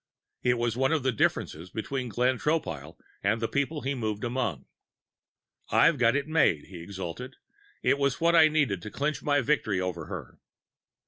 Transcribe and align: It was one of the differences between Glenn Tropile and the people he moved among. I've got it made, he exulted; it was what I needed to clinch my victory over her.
It 0.41 0.55
was 0.55 0.75
one 0.75 0.91
of 0.91 1.03
the 1.03 1.11
differences 1.11 1.69
between 1.69 2.09
Glenn 2.09 2.39
Tropile 2.39 2.97
and 3.21 3.39
the 3.39 3.47
people 3.47 3.81
he 3.81 3.93
moved 3.93 4.23
among. 4.23 4.65
I've 5.69 5.99
got 5.99 6.15
it 6.15 6.27
made, 6.27 6.65
he 6.65 6.79
exulted; 6.81 7.35
it 7.83 7.99
was 7.99 8.19
what 8.19 8.35
I 8.35 8.47
needed 8.47 8.81
to 8.81 8.89
clinch 8.89 9.21
my 9.21 9.41
victory 9.41 9.79
over 9.79 10.07
her. 10.07 10.39